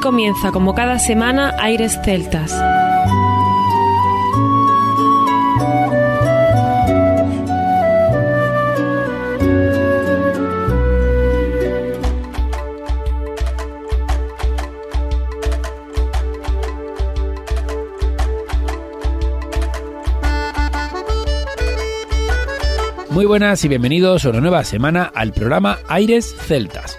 [0.00, 2.52] comienza, como cada semana, Aires Celtas.
[23.10, 26.98] Muy buenas y bienvenidos a una nueva semana al programa Aires Celtas.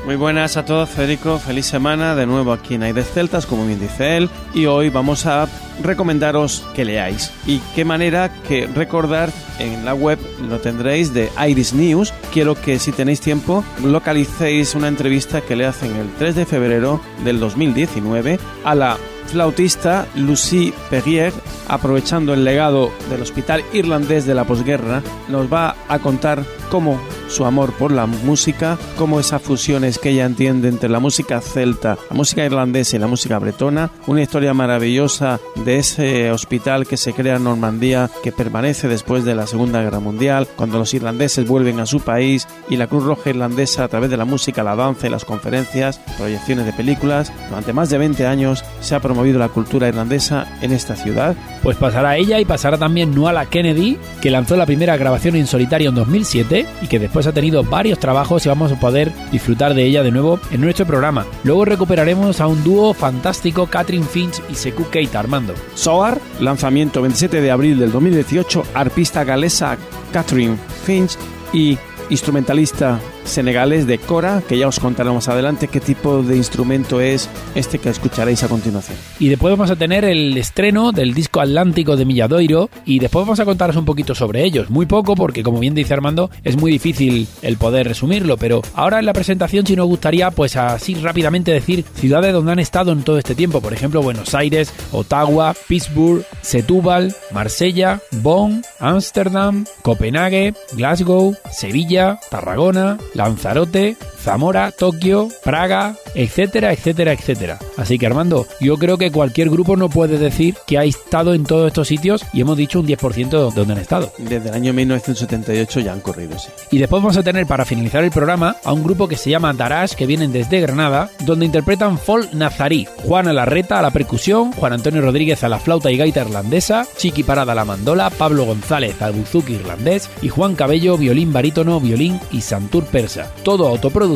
[0.05, 1.37] Muy buenas a todos, Federico.
[1.37, 4.29] Feliz semana de nuevo aquí en Aires Celtas, como bien dice él.
[4.51, 5.47] Y hoy vamos a
[5.83, 7.31] recomendaros que leáis.
[7.45, 10.17] Y qué manera que recordar en la web
[10.49, 12.13] lo tendréis de Iris News.
[12.33, 16.99] Quiero que si tenéis tiempo localicéis una entrevista que le hacen el 3 de febrero
[17.23, 18.97] del 2019 a la
[19.31, 21.33] flautista Lucie Perrier,
[21.67, 27.45] aprovechando el legado del hospital irlandés de la posguerra, nos va a contar cómo su
[27.45, 32.15] amor por la música, cómo esas fusiones que ella entiende entre la música celta, la
[32.15, 37.37] música irlandesa y la música bretona, una historia maravillosa de ese hospital que se crea
[37.37, 41.85] en Normandía, que permanece después de la Segunda Guerra Mundial, cuando los irlandeses vuelven a
[41.85, 45.09] su país y la Cruz Roja Irlandesa a través de la música, la danza y
[45.09, 49.87] las conferencias, proyecciones de películas, durante más de 20 años se ha promovido la cultura
[49.87, 51.35] irlandesa en esta ciudad.
[51.63, 55.89] Pues pasará ella y pasará también Nuala Kennedy, que lanzó la primera grabación en solitario
[55.89, 59.85] en 2007 y que después ha tenido varios trabajos y vamos a poder disfrutar de
[59.85, 61.25] ella de nuevo en nuestro programa.
[61.43, 65.53] Luego recuperaremos a un dúo fantástico, Catherine Finch y Sekou Keita Armando.
[65.75, 69.77] Soar, lanzamiento 27 de abril del 2018, arpista galesa
[70.11, 71.17] Catherine Finch
[71.53, 71.77] y
[72.09, 77.29] instrumentalista senegalés de Cora, que ya os contaremos más adelante qué tipo de instrumento es
[77.55, 78.97] este que escucharéis a continuación.
[79.19, 83.39] Y después vamos a tener el estreno del disco Atlántico de Milladoiro y después vamos
[83.39, 84.69] a contaros un poquito sobre ellos.
[84.69, 88.99] Muy poco porque como bien dice Armando es muy difícil el poder resumirlo, pero ahora
[88.99, 93.03] en la presentación si nos gustaría pues así rápidamente decir ciudades donde han estado en
[93.03, 101.35] todo este tiempo, por ejemplo Buenos Aires, Ottawa, Pittsburgh, Setúbal, Marsella, Bonn, Ámsterdam, Copenhague, Glasgow,
[101.51, 107.59] Sevilla, Tarragona, Lanzarote, Zamora, Tokio, Praga, etcétera, etcétera, etcétera.
[107.77, 111.43] Así que Armando, yo creo que cualquier grupo no puede decir que ha estado en
[111.43, 114.11] todos estos sitios y hemos dicho un 10% de donde han estado.
[114.17, 116.49] Desde el año 1978 ya han corrido, sí.
[116.69, 119.53] Y después vamos a tener para finalizar el programa a un grupo que se llama
[119.53, 124.73] Darash, que vienen desde Granada, donde interpretan folk nazarí, Juan Larreta a la percusión, Juan
[124.73, 129.01] Antonio Rodríguez a la flauta y gaita irlandesa, Chiqui Parada a la mandola, Pablo González
[129.01, 133.31] al buzuki irlandés y Juan Cabello violín barítono, violín y santur persa.
[133.43, 134.10] Todo autoproducido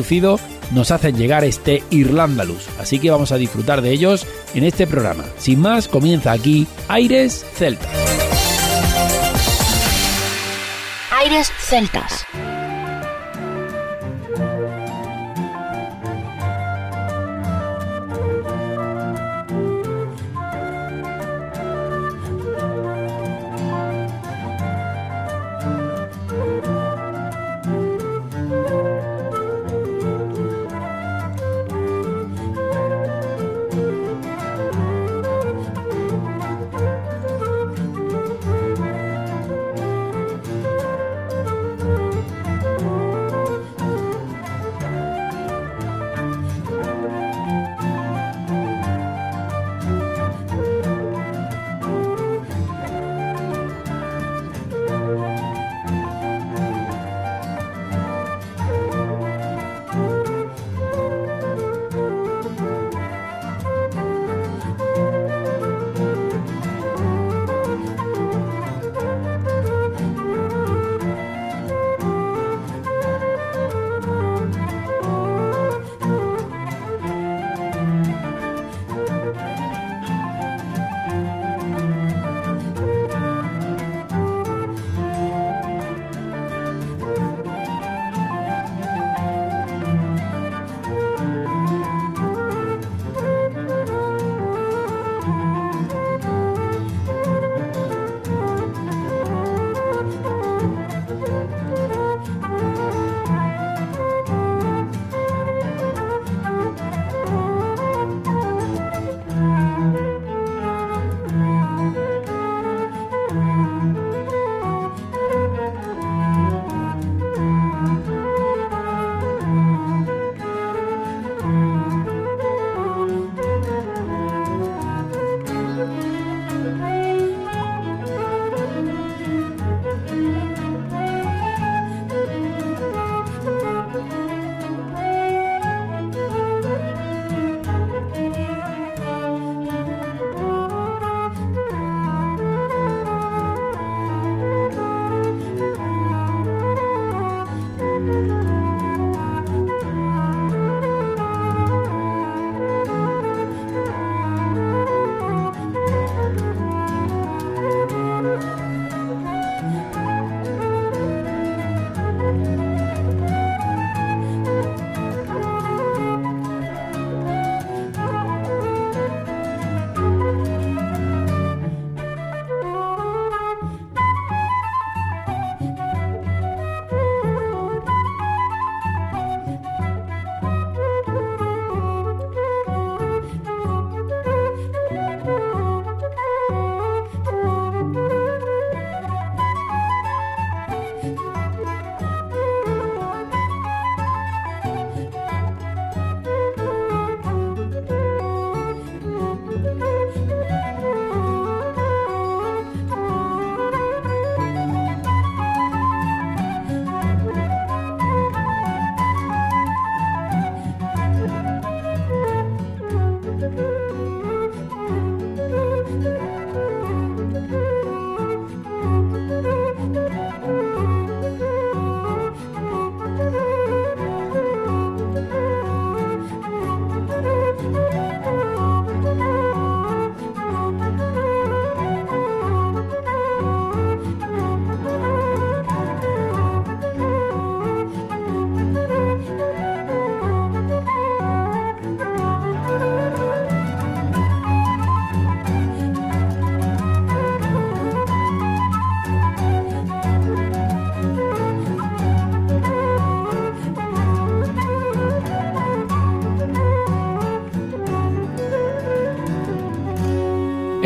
[0.72, 5.24] nos hacen llegar este Irlandalus, así que vamos a disfrutar de ellos en este programa.
[5.38, 7.88] Sin más, comienza aquí Aires Celtas.
[11.10, 12.26] Aires Celtas.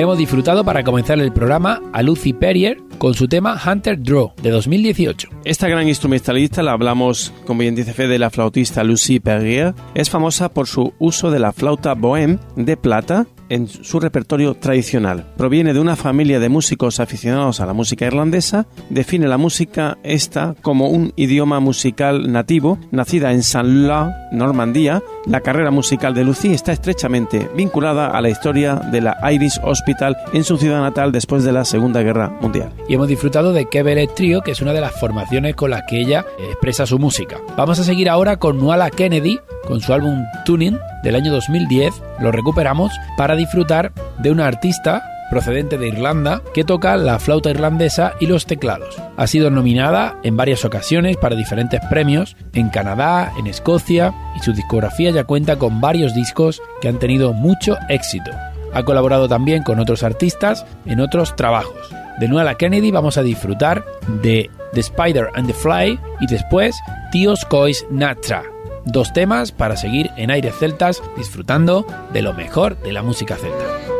[0.01, 4.51] Hemos disfrutado para comenzar el programa a Lucy Perrier con su tema Hunter Draw de
[4.51, 5.29] 2018.
[5.45, 10.49] Esta gran instrumentalista, la hablamos, como bien dice Fede, la flautista Lucy Perrier, es famosa
[10.49, 15.27] por su uso de la flauta bohème de plata en su repertorio tradicional.
[15.37, 20.55] Proviene de una familia de músicos aficionados a la música irlandesa, define la música esta
[20.63, 25.03] como un idioma musical nativo, nacida en Saint-Lô, Normandía.
[25.27, 30.17] La carrera musical de Lucy está estrechamente vinculada a la historia de la Irish Hospital
[30.33, 32.73] en su ciudad natal después de la Segunda Guerra Mundial.
[32.89, 36.01] Y hemos disfrutado de Kevelet Trio, que es una de las formaciones con las que
[36.01, 37.37] ella expresa su música.
[37.55, 42.03] Vamos a seguir ahora con Nuala Kennedy, con su álbum Tuning del año 2010.
[42.21, 48.15] Lo recuperamos para disfrutar de una artista procedente de Irlanda que toca la flauta irlandesa
[48.21, 49.01] y los teclados.
[49.17, 54.53] Ha sido nominada en varias ocasiones para diferentes premios en Canadá, en Escocia y su
[54.53, 58.31] discografía ya cuenta con varios discos que han tenido mucho éxito.
[58.73, 61.91] Ha colaborado también con otros artistas en otros trabajos.
[62.19, 63.85] De Nueva Kennedy vamos a disfrutar
[64.23, 66.77] de The Spider and the Fly y después
[67.11, 68.45] Tíos Cois Natra,
[68.85, 74.00] dos temas para seguir en aires celtas disfrutando de lo mejor de la música celta.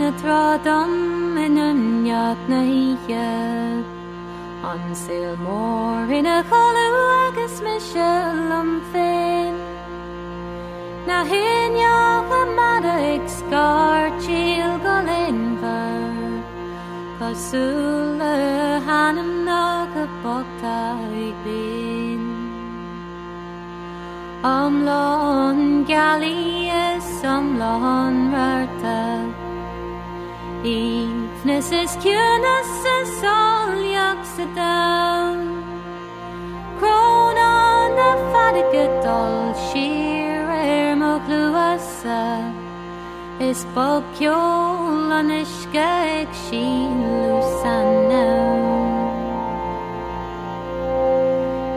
[0.00, 0.92] Natradam
[1.44, 3.84] in an yat nahiya.
[4.64, 6.86] On sail more in a colu
[7.24, 9.54] agus michel am fin
[11.08, 16.42] Na hin ya gamada exgar chil golinver
[17.18, 18.36] Pasula
[18.86, 20.78] hanam naga bokta
[21.44, 22.22] bin
[24.42, 25.60] Omlon
[25.92, 27.00] am
[27.36, 29.29] omlon rartas.
[30.64, 34.76] Ifneses kjönesses oljakseda
[36.78, 42.52] Kronan a fadiget all sheer erm og gluasa
[43.40, 45.88] Is bokjol anishka
[46.20, 46.34] ek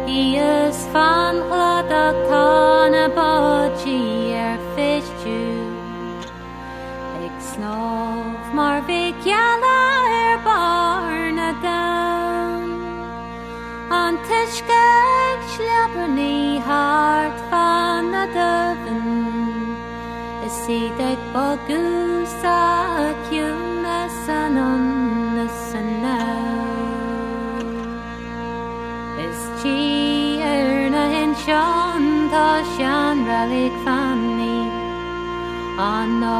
[0.07, 4.62] Ies fan glada tana bodgier
[8.87, 9.79] vikjala
[10.21, 12.63] er barna down
[14.01, 19.07] An tishkeg shlabani hart fana dövin
[20.47, 22.57] Isidag bogusa
[23.07, 26.19] akuna sanunna sanna
[29.25, 29.79] Is chi
[30.53, 34.57] erna hen shon ta shan ralik fani
[35.91, 36.39] An no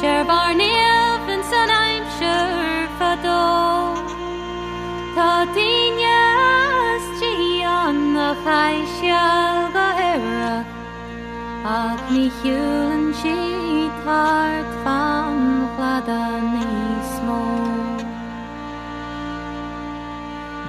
[0.00, 1.03] chervarnia
[1.50, 4.00] Sanaim Shur Fadol
[5.16, 10.54] Tadinyas Chion Lachai Shal Bahera
[11.64, 15.38] Ad Mihulun Shitart Van
[15.76, 17.44] Vladan Ismo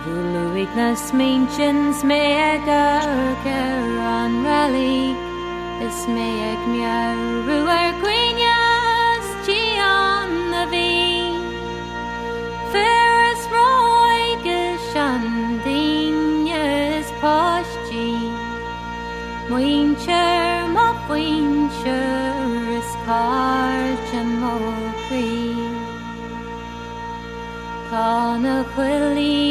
[0.03, 3.07] Vuluignas Minchins Meagar
[3.43, 4.99] Keran Rally
[5.87, 7.17] Is Meag Miar
[7.47, 8.64] Ruar Quinyan
[23.05, 24.49] Parchamokri
[27.89, 29.44] Kana Quilin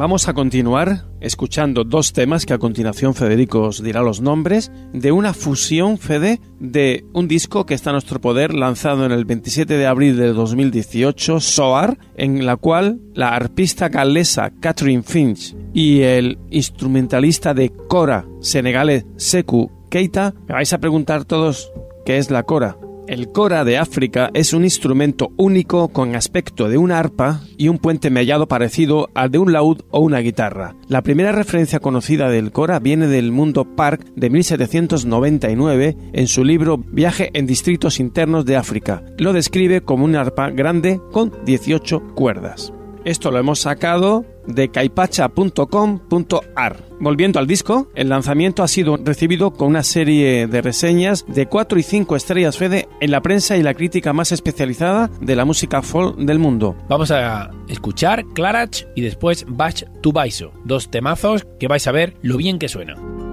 [0.00, 5.12] Vamos a continuar escuchando dos temas que a continuación Federico os dirá los nombres de
[5.12, 9.76] una fusión, Fede, de un disco que está a nuestro poder lanzado en el 27
[9.76, 16.38] de abril de 2018, Soar, en la cual la arpista galesa Catherine Finch y el
[16.48, 21.70] instrumentalista de Cora senegalés Seku Keita, me vais a preguntar todos
[22.06, 22.78] qué es la Cora.
[23.10, 27.78] El cora de África es un instrumento único con aspecto de una arpa y un
[27.78, 30.76] puente mellado parecido al de un laúd o una guitarra.
[30.86, 36.78] La primera referencia conocida del cora viene del Mundo Park de 1799 en su libro
[36.78, 39.02] Viaje en distritos internos de África.
[39.18, 42.72] Lo describe como una arpa grande con 18 cuerdas.
[43.04, 46.76] Esto lo hemos sacado de caipacha.com.ar.
[46.98, 51.78] Volviendo al disco, el lanzamiento ha sido recibido con una serie de reseñas de 4
[51.78, 55.82] y 5 estrellas Fede en la prensa y la crítica más especializada de la música
[55.82, 56.76] folk del mundo.
[56.88, 62.16] Vamos a escuchar Clarach y después Bach to Baiso, dos temazos que vais a ver
[62.22, 63.29] lo bien que suenan.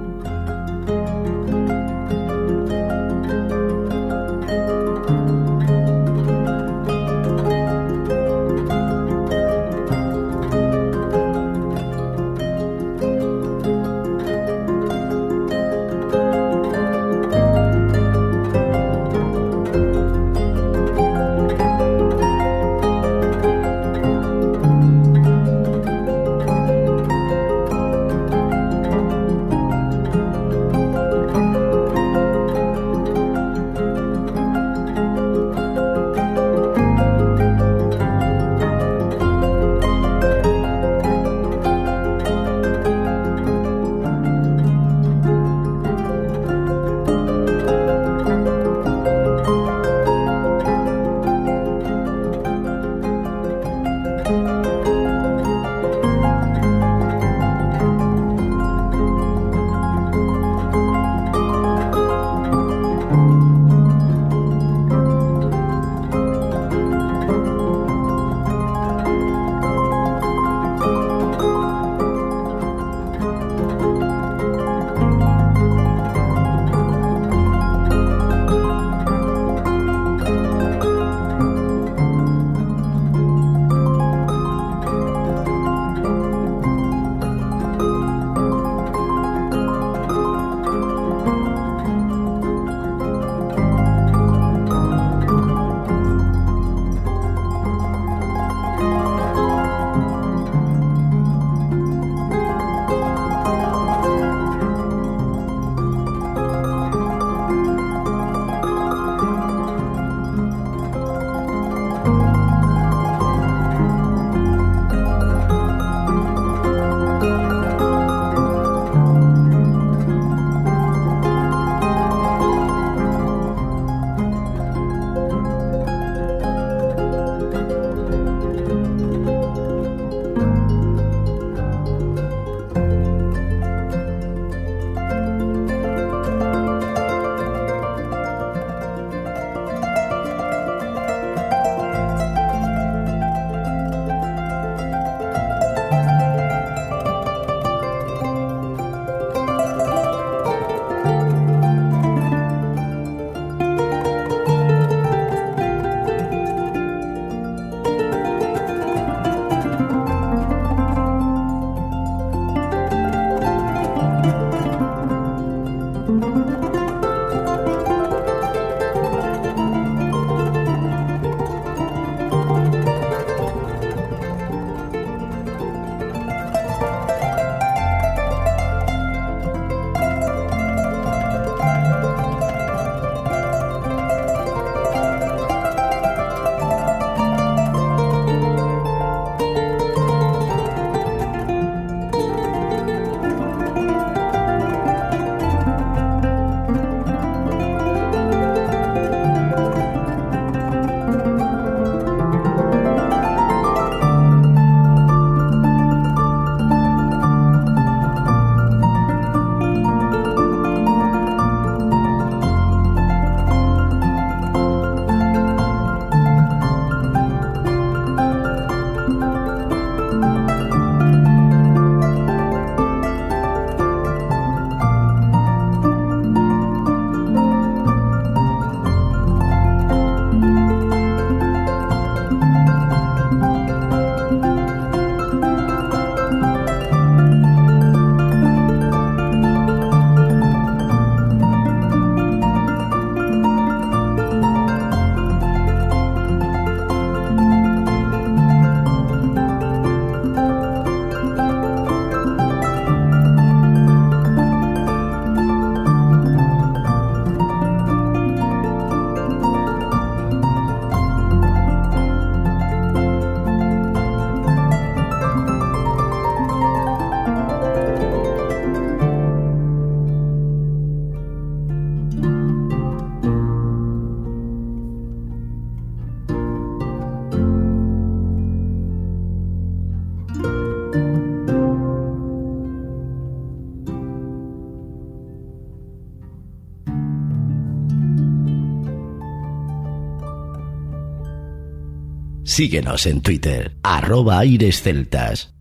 [292.57, 295.56] Síguenos en Twitter, arroba Aires Celtas.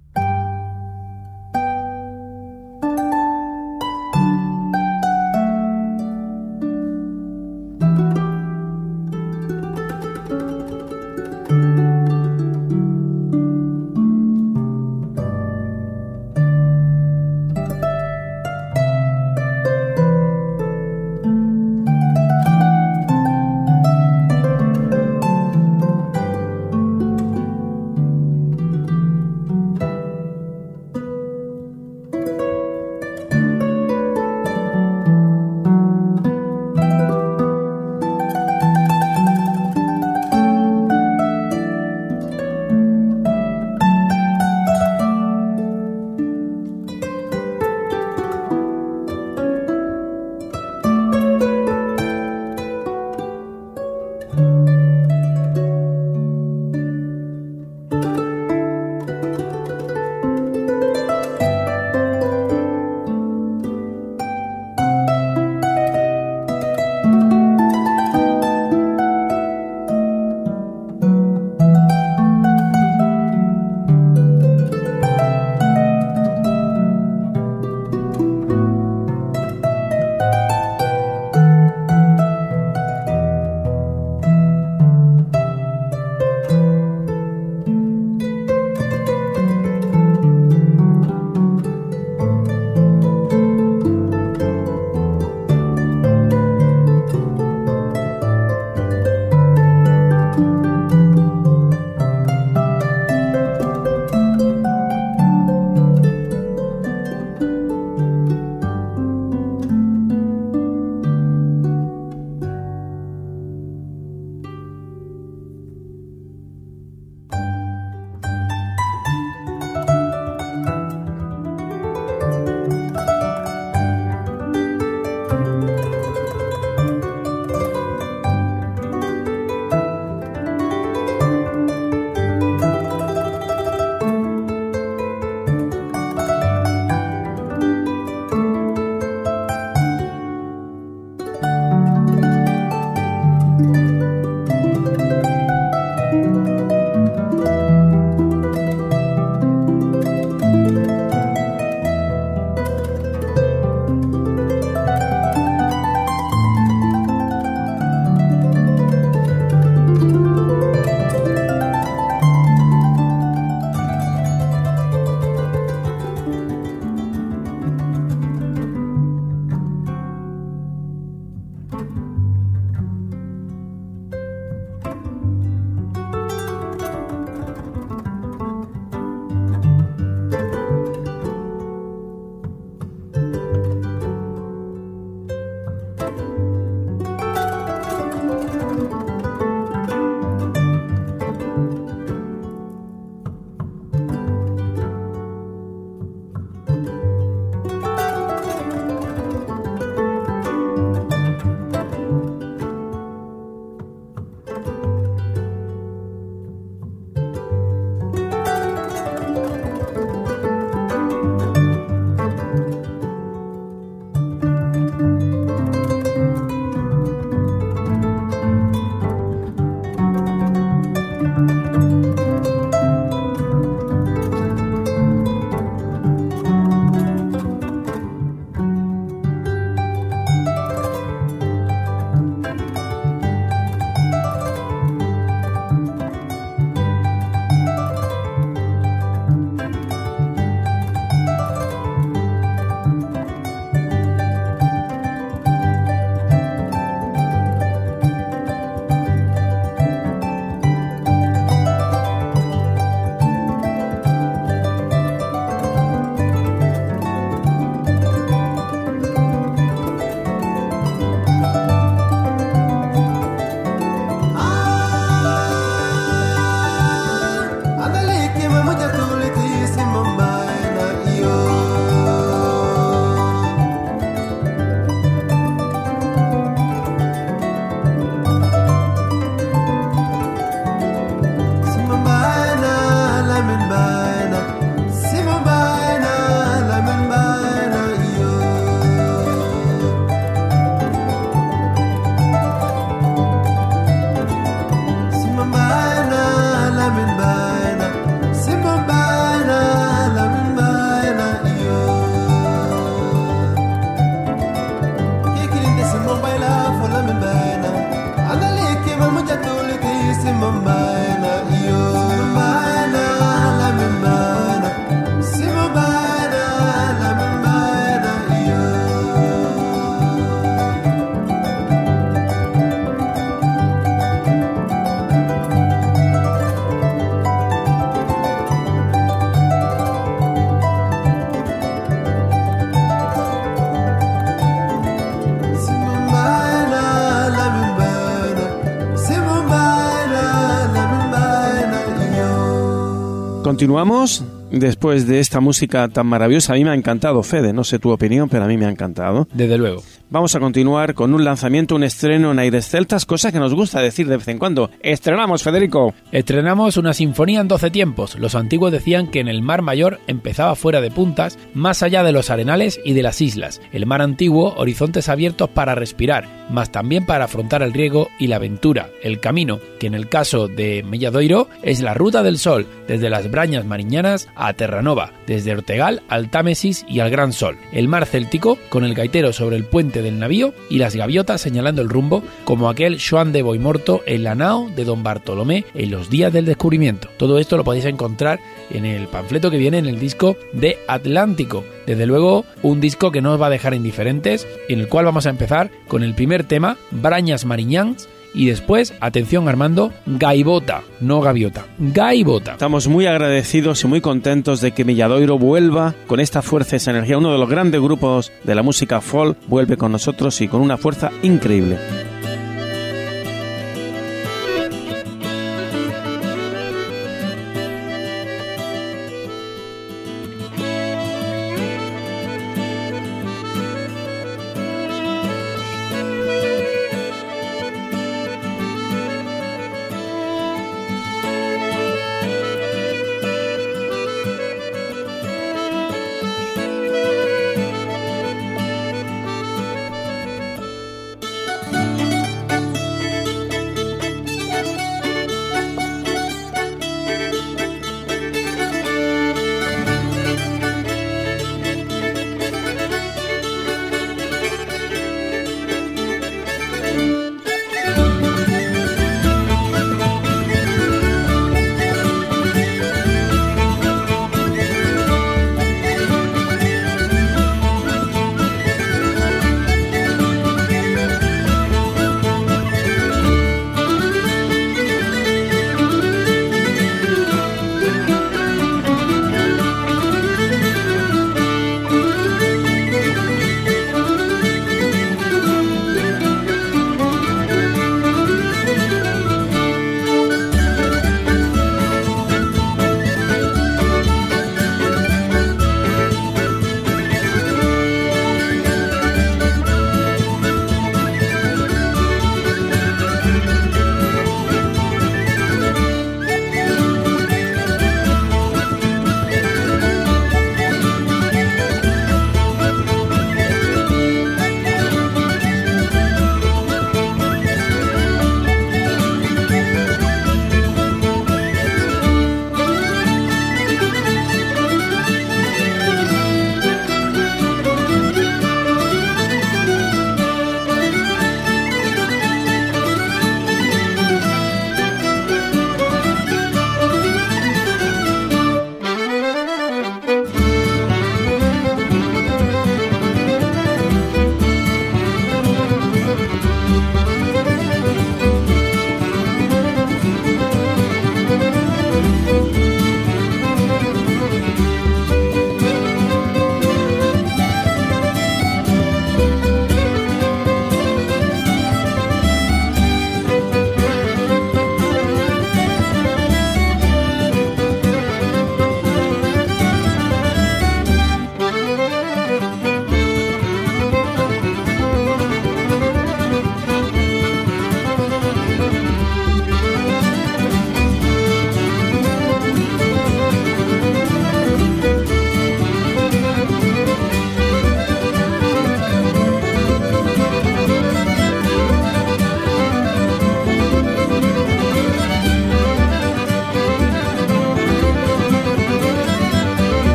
[343.56, 346.52] Continuamos después de esta música tan maravillosa.
[346.52, 347.54] A mí me ha encantado, Fede.
[347.54, 349.26] No sé tu opinión, pero a mí me ha encantado.
[349.32, 349.82] Desde luego.
[350.08, 353.80] Vamos a continuar con un lanzamiento, un estreno en Aires Celtas, cosa que nos gusta
[353.80, 354.70] decir de vez en cuando.
[354.78, 355.94] Estrenamos, Federico.
[356.12, 358.16] Estrenamos una sinfonía en 12 tiempos.
[358.16, 362.12] Los antiguos decían que en el Mar Mayor empezaba fuera de puntas, más allá de
[362.12, 363.60] los arenales y de las islas.
[363.72, 368.36] El mar antiguo, horizontes abiertos para respirar, más también para afrontar el riego y la
[368.36, 373.10] aventura, el camino, que en el caso de Melladoiro es la ruta del sol, desde
[373.10, 377.56] las Brañas Mariñanas a Terranova, desde Ortegal al Támesis y al Gran Sol.
[377.72, 381.82] El mar céltico, con el gaitero sobre el puente del navío y las gaviotas señalando
[381.82, 386.10] el rumbo, como aquel Joan de Boimorto en la nao de Don Bartolomé en los
[386.10, 387.08] días del descubrimiento.
[387.16, 391.64] Todo esto lo podéis encontrar en el panfleto que viene en el disco de Atlántico.
[391.86, 395.26] Desde luego, un disco que no os va a dejar indiferentes, en el cual vamos
[395.26, 401.64] a empezar con el primer tema, Brañas Mariñans, y después, atención Armando, Gaivota, no Gaviota,
[401.78, 402.52] Gaivota.
[402.52, 407.18] Estamos muy agradecidos y muy contentos de que Milladoiro vuelva con esta fuerza esa energía.
[407.18, 410.76] Uno de los grandes grupos de la música folk vuelve con nosotros y con una
[410.76, 411.78] fuerza increíble.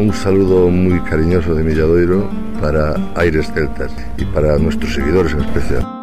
[0.00, 2.26] Un saludo muy cariñoso de Milladoiro
[2.58, 5.99] para Aires Celtas y para nuestros seguidores en especial.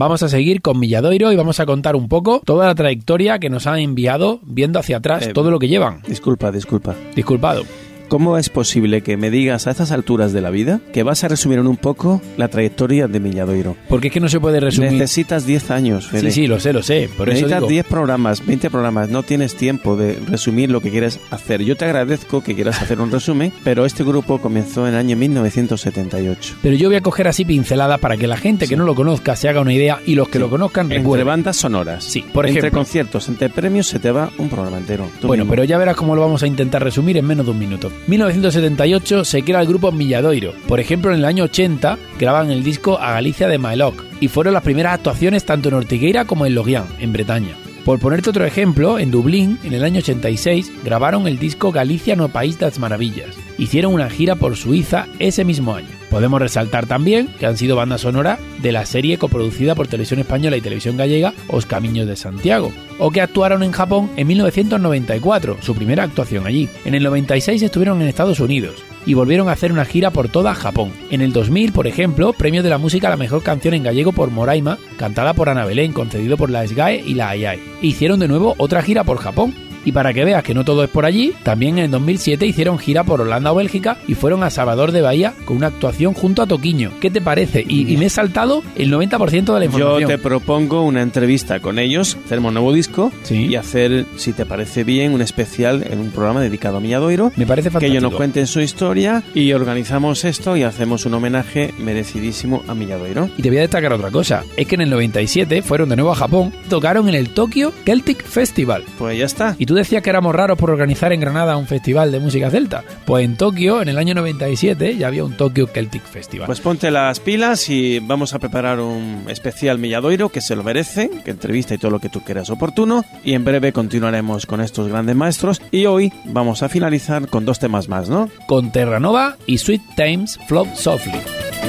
[0.00, 3.50] Vamos a seguir con Milladoiro y vamos a contar un poco toda la trayectoria que
[3.50, 6.00] nos han enviado viendo hacia atrás Eh, todo lo que llevan.
[6.08, 6.94] Disculpa, disculpa.
[7.14, 7.64] Disculpado.
[8.10, 11.28] ¿Cómo es posible que me digas a estas alturas de la vida que vas a
[11.28, 13.76] resumir en un poco la trayectoria de Milladoiro?
[13.88, 14.94] Porque es que no se puede resumir.
[14.94, 16.22] Necesitas 10 años, Fede.
[16.22, 17.08] Sí, sí, lo sé, lo sé.
[17.16, 21.20] Por Necesitas digo, 10 programas, 20 programas, no tienes tiempo de resumir lo que quieres
[21.30, 21.62] hacer.
[21.62, 25.16] Yo te agradezco que quieras hacer un resumen, pero este grupo comenzó en el año
[25.16, 26.56] 1978.
[26.62, 29.36] Pero yo voy a coger así pinceladas para que la gente que no lo conozca
[29.36, 31.28] se haga una idea y los que lo conozcan Entre recuerden.
[31.28, 32.02] bandas sonoras.
[32.02, 32.80] Sí, por Entre ejemplo.
[32.80, 35.08] conciertos, entre premios se te va un programa entero.
[35.22, 35.50] Bueno, mismo.
[35.52, 37.92] pero ya verás cómo lo vamos a intentar resumir en menos de un minuto.
[38.06, 40.54] 1978 se crea el grupo Milladoiro.
[40.66, 44.54] Por ejemplo, en el año 80 graban el disco A Galicia de Maeloc y fueron
[44.54, 47.56] las primeras actuaciones tanto en Ortigueira como en Logian, en Bretaña.
[47.84, 52.28] Por ponerte otro ejemplo, en Dublín, en el año 86, grabaron el disco Galicia no
[52.28, 53.36] País das Maravillas.
[53.58, 55.99] Hicieron una gira por Suiza ese mismo año.
[56.10, 60.56] Podemos resaltar también que han sido banda sonora de la serie coproducida por Televisión Española
[60.56, 65.74] y Televisión Gallega Os Camiños de Santiago, o que actuaron en Japón en 1994, su
[65.74, 66.68] primera actuación allí.
[66.84, 70.54] En el 96 estuvieron en Estados Unidos y volvieron a hacer una gira por toda
[70.54, 70.92] Japón.
[71.10, 74.12] En el 2000, por ejemplo, premio de la música a la mejor canción en gallego
[74.12, 77.60] por Moraima, cantada por Ana Belén, concedido por la SGAE y la AIAE.
[77.82, 79.54] Hicieron de nuevo otra gira por Japón.
[79.84, 82.78] Y para que veas que no todo es por allí, también en el 2007 hicieron
[82.78, 86.42] gira por Holanda o Bélgica y fueron a Salvador de Bahía con una actuación junto
[86.42, 86.92] a Toquiño.
[87.00, 87.64] ¿Qué te parece?
[87.66, 90.08] Y, y me he saltado el 90% de la Yo información.
[90.10, 93.46] te propongo una entrevista con ellos, hacer un nuevo disco Sí.
[93.46, 97.32] y hacer, si te parece bien, un especial en un programa dedicado a Milladoiro.
[97.36, 97.90] Me parece Que fantástico.
[97.92, 103.28] ellos nos cuenten su historia y organizamos esto y hacemos un homenaje merecidísimo a Milladoiro.
[103.36, 106.12] Y te voy a destacar otra cosa, es que en el 97 fueron de nuevo
[106.12, 108.84] a Japón, tocaron en el Tokyo Celtic Festival.
[108.98, 109.54] Pues ya está.
[109.58, 112.82] Y tú decías que éramos raros por organizar en Granada un festival de música celta,
[113.04, 116.46] pues en Tokio, en el año 97, ya había un Tokyo Celtic Festival.
[116.46, 121.08] Pues ponte las pilas y vamos a preparar un especial Milladoiro que se lo merece,
[121.24, 123.04] que entrevista y todo lo que tú quieras oportuno.
[123.22, 125.62] Y en breve continuaremos con estos grandes maestros.
[125.70, 128.28] Y hoy vamos a finalizar con dos temas más, ¿no?
[128.48, 131.59] Con Terranova y Sweet Times Float Softly.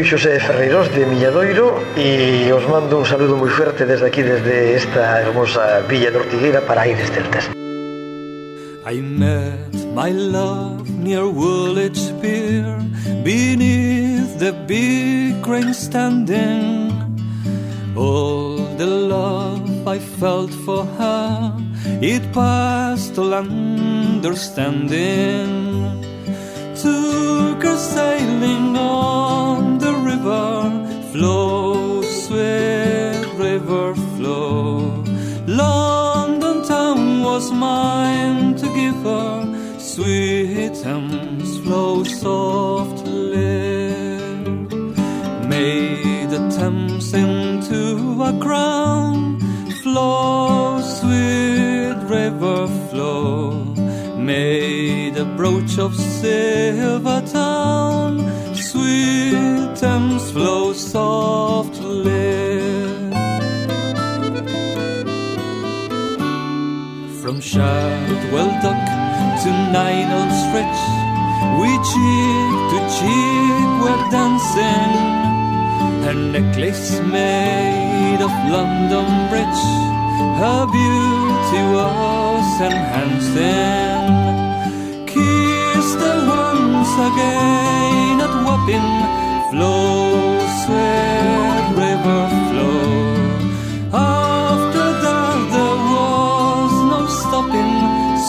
[0.00, 4.76] Soy José Ferreiros de Milladoiro y os mando un saludo muy fuerte desde aquí, desde
[4.76, 7.50] esta hermosa Villa de Ortigueira para Aires Celtas.
[8.90, 12.78] I met my love near Woolwich Pier
[13.22, 16.90] beneath the big crane standing.
[17.94, 21.52] All the love I felt for her,
[22.00, 26.00] it passed all understanding.
[26.74, 29.79] Took her sailing on
[30.20, 35.02] river, flow, sweet river, flow.
[35.46, 43.40] London town was mine to give her, sweet Thames, flow softly.
[45.48, 49.40] Made the Thames into a crown,
[49.82, 53.64] flow, sweet river, flow.
[54.16, 58.20] Made a brooch of silver town,
[60.32, 62.30] Flow softly.
[67.20, 68.86] From Shadwell Dock
[69.42, 70.80] to Nine Elms Stretch,
[71.58, 74.94] we cheek to cheek were dancing.
[76.04, 79.64] Her necklace made of London Bridge,
[80.38, 84.10] her beauty was enhancing.
[85.06, 89.09] Kissed her once again at Wapping,
[89.50, 92.82] flow, sweet river, flow.
[93.92, 94.86] After
[95.54, 97.72] there was no stopping,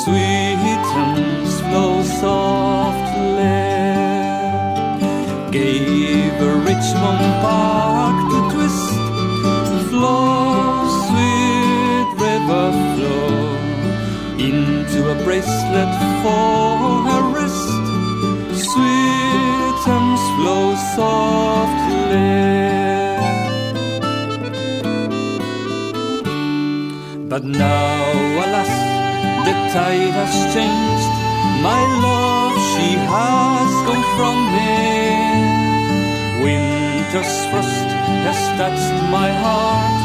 [0.04, 0.62] sweet
[2.22, 3.60] softly.
[5.52, 8.94] Gave Richmond Park to twist,
[9.90, 13.32] flow, sweet river, flow.
[14.48, 15.92] Into a bracelet
[16.24, 16.61] for
[20.96, 22.52] softly.
[27.32, 28.12] But now,
[28.44, 28.72] alas,
[29.46, 31.12] the tide has changed.
[31.64, 34.76] My love, she has gone from me.
[36.44, 37.90] Winter's frost
[38.26, 39.96] has touched my heart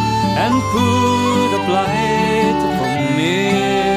[0.43, 3.96] and put a blight upon me.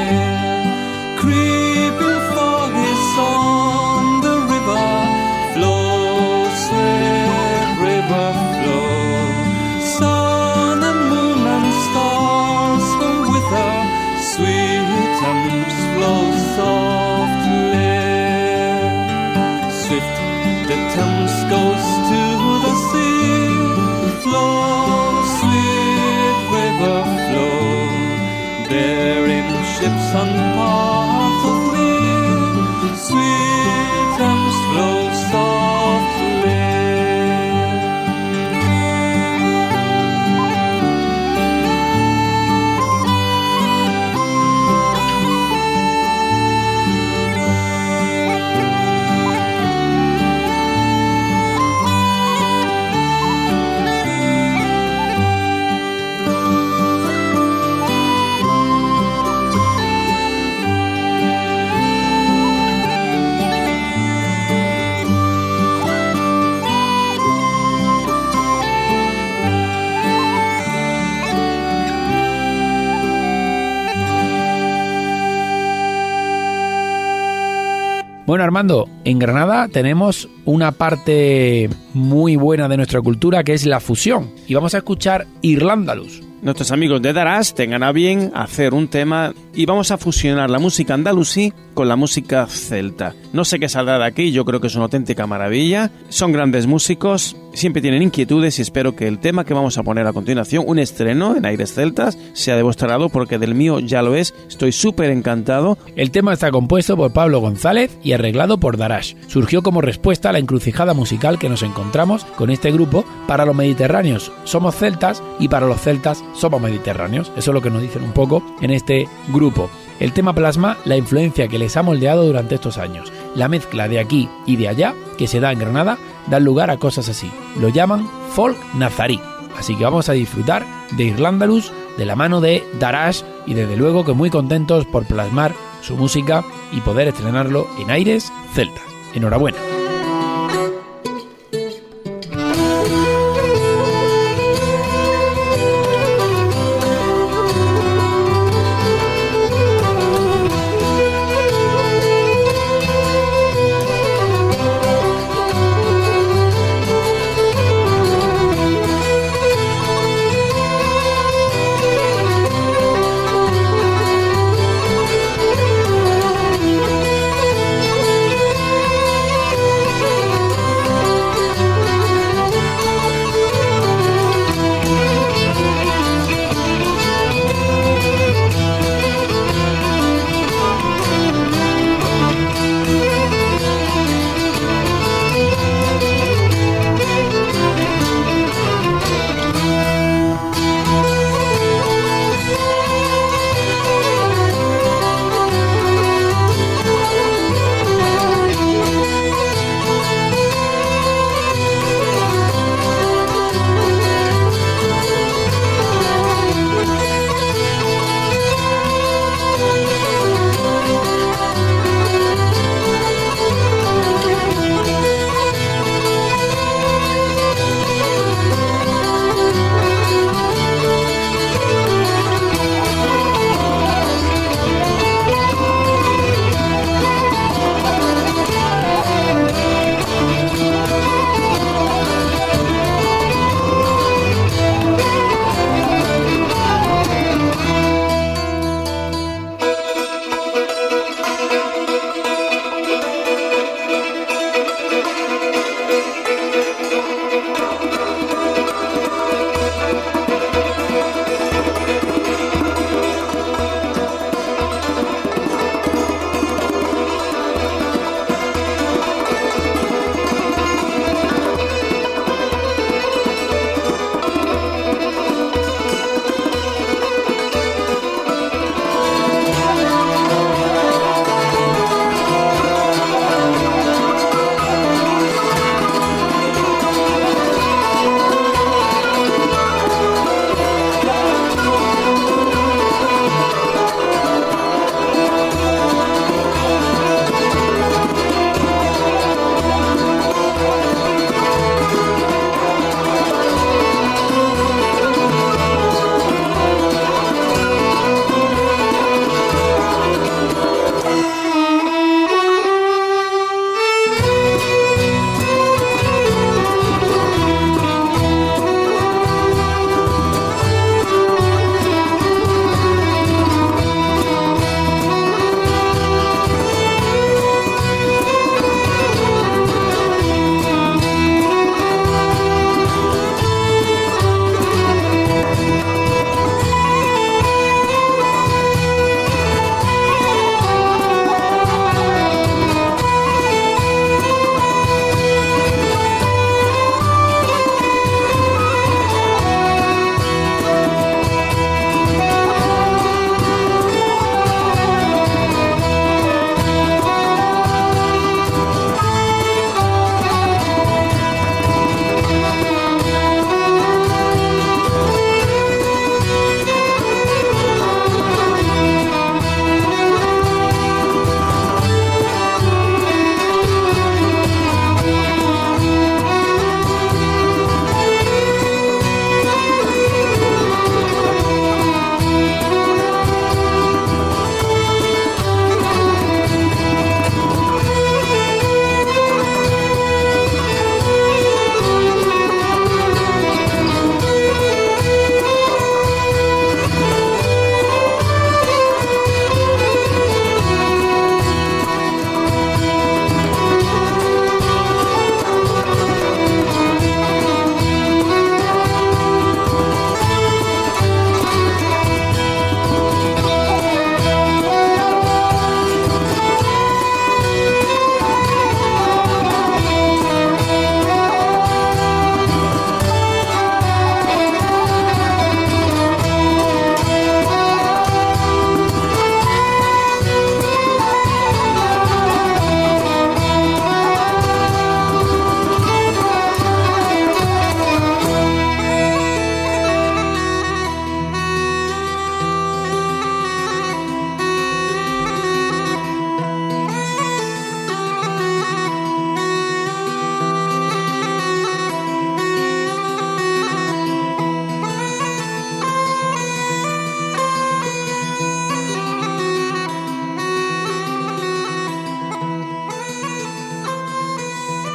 [79.10, 84.32] En Granada tenemos una parte muy buena de nuestra cultura que es la fusión.
[84.48, 86.22] Y vamos a escuchar Irlandalus.
[86.42, 90.60] Nuestros amigos de Darás tengan a bien hacer un tema y vamos a fusionar la
[90.60, 93.14] música andalusí con la música celta.
[93.34, 95.92] No sé qué saldrá de aquí, yo creo que es una auténtica maravilla.
[96.08, 100.08] Son grandes músicos, siempre tienen inquietudes y espero que el tema que vamos a poner
[100.08, 104.16] a continuación, un estreno en Aires Celtas, sea de vuestro porque del mío ya lo
[104.16, 104.34] es.
[104.48, 105.78] Estoy súper encantado.
[105.96, 109.14] El tema está compuesto por Pablo González y arreglado por Darash.
[109.28, 113.06] Surgió como respuesta a la encrucijada musical que nos encontramos con este grupo.
[113.28, 117.32] Para los mediterráneos somos celtas y para los celtas somos mediterráneos.
[117.38, 119.70] Eso es lo que nos dicen un poco en este grupo.
[120.00, 123.12] El tema plasma la influencia que les ha moldeado durante estos años.
[123.36, 125.98] La mezcla de aquí y de allá que se da en Granada
[126.28, 127.30] da lugar a cosas así.
[127.60, 129.20] Lo llaman folk nazarí.
[129.58, 134.06] Así que vamos a disfrutar de Irlandalus de la mano de Darash y desde luego
[134.06, 138.84] que muy contentos por plasmar su música y poder estrenarlo en aires celtas.
[139.14, 139.69] Enhorabuena.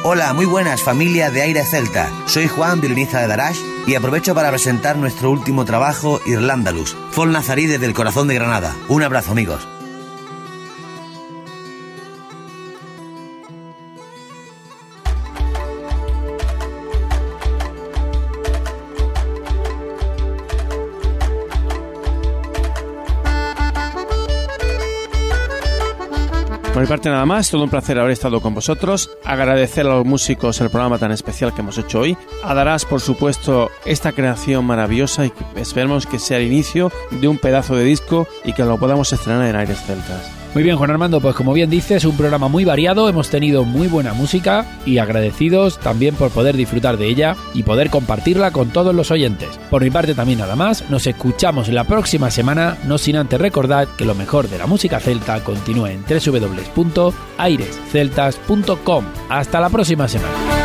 [0.07, 2.11] Hola, muy buenas familia de Aire Celta.
[2.27, 7.65] Soy Juan, violinista de Darash, y aprovecho para presentar nuestro último trabajo, Irlandalus, Fol Nazarí
[7.65, 8.75] desde el corazón de Granada.
[8.87, 9.67] Un abrazo amigos.
[26.95, 30.69] Parte nada más, todo un placer haber estado con vosotros, agradecer a los músicos el
[30.69, 35.33] programa tan especial que hemos hecho hoy, a Darás por supuesto esta creación maravillosa y
[35.57, 39.45] esperemos que sea el inicio de un pedazo de disco y que lo podamos estrenar
[39.45, 40.44] en Aires Celtas.
[40.55, 43.89] Muy bien, Juan Armando, pues como bien dices, un programa muy variado, hemos tenido muy
[43.89, 48.95] buena música y agradecidos también por poder disfrutar de ella y poder compartirla con todos
[48.95, 49.59] los oyentes.
[49.69, 53.89] Por mi parte también nada más, nos escuchamos la próxima semana, no sin antes recordar
[53.97, 59.05] que lo mejor de la música celta continúa en www.airesceltas.com.
[59.27, 60.64] Hasta la próxima semana.